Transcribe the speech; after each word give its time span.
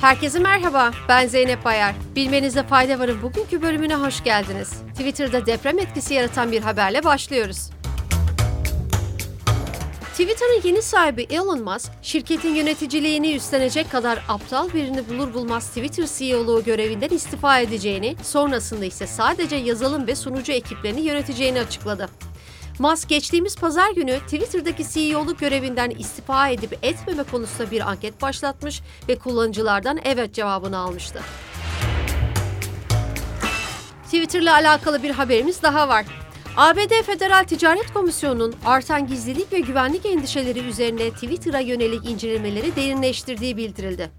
Herkese 0.00 0.38
merhaba, 0.38 0.90
ben 1.08 1.26
Zeynep 1.26 1.64
Bayar. 1.64 1.94
Bilmenize 2.16 2.62
fayda 2.62 2.98
varın 2.98 3.22
bugünkü 3.22 3.62
bölümüne 3.62 3.94
hoş 3.94 4.24
geldiniz. 4.24 4.72
Twitter'da 4.92 5.46
deprem 5.46 5.78
etkisi 5.78 6.14
yaratan 6.14 6.52
bir 6.52 6.60
haberle 6.60 7.04
başlıyoruz. 7.04 7.70
Twitter'ın 10.10 10.60
yeni 10.64 10.82
sahibi 10.82 11.26
Elon 11.30 11.64
Musk, 11.64 11.92
şirketin 12.02 12.54
yöneticiliğini 12.54 13.34
üstlenecek 13.34 13.90
kadar 13.90 14.24
aptal 14.28 14.72
birini 14.72 15.08
bulur 15.08 15.34
bulmaz 15.34 15.68
Twitter 15.68 16.06
CEO'luğu 16.18 16.64
görevinden 16.64 17.08
istifa 17.08 17.60
edeceğini, 17.60 18.16
sonrasında 18.22 18.84
ise 18.84 19.06
sadece 19.06 19.56
yazılım 19.56 20.06
ve 20.06 20.14
sunucu 20.14 20.52
ekiplerini 20.52 21.00
yöneteceğini 21.00 21.60
açıkladı. 21.60 22.08
Musk 22.80 23.08
geçtiğimiz 23.08 23.56
pazar 23.56 23.90
günü 23.90 24.18
Twitter'daki 24.18 24.90
CEO'luk 24.90 25.38
görevinden 25.38 25.90
istifa 25.90 26.48
edip 26.48 26.78
etmeme 26.82 27.22
konusunda 27.22 27.70
bir 27.70 27.90
anket 27.90 28.22
başlatmış 28.22 28.82
ve 29.08 29.18
kullanıcılardan 29.18 29.98
evet 30.04 30.34
cevabını 30.34 30.78
almıştı. 30.78 31.20
Twitter'la 34.04 34.54
alakalı 34.54 35.02
bir 35.02 35.10
haberimiz 35.10 35.62
daha 35.62 35.88
var. 35.88 36.06
ABD 36.56 37.02
Federal 37.06 37.44
Ticaret 37.44 37.92
Komisyonu'nun 37.94 38.54
artan 38.64 39.06
gizlilik 39.06 39.52
ve 39.52 39.60
güvenlik 39.60 40.06
endişeleri 40.06 40.58
üzerine 40.58 41.10
Twitter'a 41.10 41.60
yönelik 41.60 42.10
incelemeleri 42.10 42.76
derinleştirdiği 42.76 43.56
bildirildi. 43.56 44.10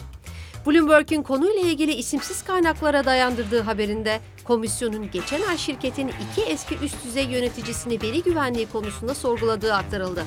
Bloomberg'un 0.66 1.22
konuyla 1.22 1.62
ilgili 1.62 1.94
isimsiz 1.94 2.44
kaynaklara 2.44 3.06
dayandırdığı 3.06 3.62
haberinde 3.62 4.20
komisyonun 4.44 5.12
geçen 5.12 5.42
ay 5.42 5.58
şirketin 5.58 6.08
iki 6.08 6.42
eski 6.42 6.78
üst 6.78 7.06
düzey 7.06 7.26
yöneticisini 7.26 8.02
veri 8.02 8.24
güvenliği 8.24 8.68
konusunda 8.68 9.16
sorguladığı 9.16 9.74
aktarıldı. 9.74 10.24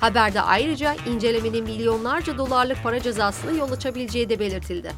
Haberde 0.00 0.40
ayrıca 0.40 0.96
incelemenin 1.10 1.64
milyonlarca 1.64 2.38
dolarlık 2.38 2.82
para 2.82 3.00
cezasına 3.00 3.50
yol 3.50 3.72
açabileceği 3.72 4.28
de 4.28 4.38
belirtildi. 4.38 4.92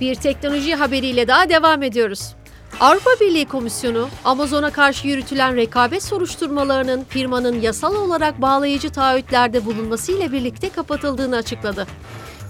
Bir 0.00 0.14
teknoloji 0.14 0.74
haberiyle 0.74 1.28
daha 1.28 1.48
devam 1.48 1.82
ediyoruz. 1.82 2.34
Avrupa 2.80 3.10
Birliği 3.20 3.46
Komisyonu, 3.46 4.08
Amazon'a 4.24 4.70
karşı 4.70 5.08
yürütülen 5.08 5.56
rekabet 5.56 6.02
soruşturmalarının 6.02 7.04
firmanın 7.08 7.60
yasal 7.60 7.94
olarak 7.94 8.42
bağlayıcı 8.42 8.90
taahhütlerde 8.90 9.64
bulunması 9.64 10.12
ile 10.12 10.32
birlikte 10.32 10.68
kapatıldığını 10.68 11.36
açıkladı. 11.36 11.86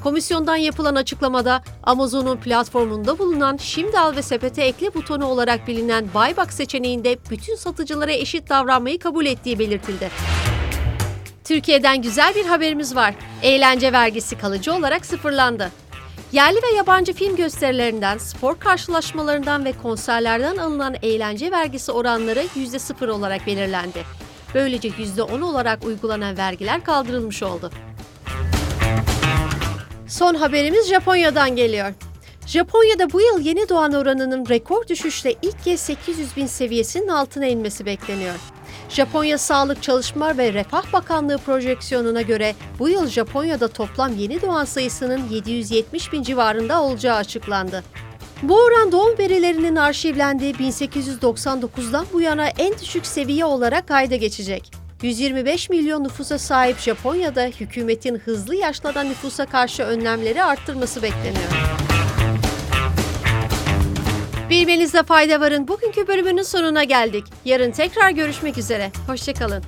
Komisyondan 0.06 0.56
yapılan 0.56 0.94
açıklamada 0.94 1.62
Amazon'un 1.82 2.36
platformunda 2.36 3.18
bulunan 3.18 3.56
şimdi 3.56 3.98
al 3.98 4.16
ve 4.16 4.22
sepete 4.22 4.62
ekle 4.62 4.94
butonu 4.94 5.26
olarak 5.26 5.68
bilinen 5.68 6.08
buyback 6.14 6.52
seçeneğinde 6.52 7.18
bütün 7.30 7.54
satıcılara 7.54 8.12
eşit 8.12 8.48
davranmayı 8.48 8.98
kabul 8.98 9.26
ettiği 9.26 9.58
belirtildi. 9.58 10.10
Türkiye'den 11.44 12.02
güzel 12.02 12.34
bir 12.34 12.44
haberimiz 12.44 12.96
var. 12.96 13.14
Eğlence 13.42 13.92
vergisi 13.92 14.38
kalıcı 14.38 14.74
olarak 14.74 15.06
sıfırlandı. 15.06 15.70
Yerli 16.32 16.56
ve 16.56 16.76
yabancı 16.76 17.12
film 17.12 17.36
gösterilerinden, 17.36 18.18
spor 18.18 18.58
karşılaşmalarından 18.58 19.64
ve 19.64 19.72
konserlerden 19.72 20.56
alınan 20.56 20.96
eğlence 21.02 21.50
vergisi 21.50 21.92
oranları 21.92 22.44
%0 22.56 23.10
olarak 23.10 23.46
belirlendi. 23.46 24.04
Böylece 24.54 24.88
%10 24.88 25.42
olarak 25.44 25.84
uygulanan 25.84 26.36
vergiler 26.36 26.84
kaldırılmış 26.84 27.42
oldu. 27.42 27.70
Son 30.08 30.34
haberimiz 30.34 30.88
Japonya'dan 30.88 31.56
geliyor. 31.56 31.92
Japonya'da 32.46 33.12
bu 33.12 33.20
yıl 33.20 33.40
yeni 33.40 33.68
doğan 33.68 33.92
oranının 33.92 34.48
rekor 34.48 34.88
düşüşle 34.88 35.34
ilk 35.42 35.64
kez 35.64 35.80
800 35.80 36.36
bin 36.36 36.46
seviyesinin 36.46 37.08
altına 37.08 37.46
inmesi 37.46 37.86
bekleniyor. 37.86 38.34
Japonya 38.88 39.38
Sağlık 39.38 39.82
Çalışma 39.82 40.38
ve 40.38 40.52
Refah 40.52 40.92
Bakanlığı 40.92 41.38
projeksiyonuna 41.38 42.22
göre 42.22 42.54
bu 42.78 42.88
yıl 42.88 43.06
Japonya'da 43.06 43.68
toplam 43.68 44.16
yeni 44.16 44.42
doğan 44.42 44.64
sayısının 44.64 45.28
770 45.30 46.12
bin 46.12 46.22
civarında 46.22 46.82
olacağı 46.82 47.16
açıklandı. 47.16 47.84
Bu 48.42 48.56
oran 48.60 48.92
doğum 48.92 49.18
verilerinin 49.18 49.76
arşivlendiği 49.76 50.54
1899'dan 50.54 52.06
bu 52.12 52.20
yana 52.20 52.48
en 52.48 52.78
düşük 52.78 53.06
seviye 53.06 53.44
olarak 53.44 53.88
kayda 53.88 54.16
geçecek. 54.16 54.75
125 55.02 55.70
milyon 55.70 56.04
nüfusa 56.04 56.38
sahip 56.38 56.78
Japonya'da 56.78 57.42
hükümetin 57.42 58.18
hızlı 58.18 58.54
yaşlanan 58.54 59.08
nüfusa 59.08 59.46
karşı 59.46 59.82
önlemleri 59.82 60.42
arttırması 60.42 61.02
bekleniyor. 61.02 61.50
Bilmenizde 64.50 65.02
fayda 65.02 65.40
varın. 65.40 65.68
Bugünkü 65.68 66.08
bölümünün 66.08 66.42
sonuna 66.42 66.84
geldik. 66.84 67.24
Yarın 67.44 67.70
tekrar 67.70 68.10
görüşmek 68.10 68.58
üzere. 68.58 68.90
Hoşçakalın. 69.06 69.62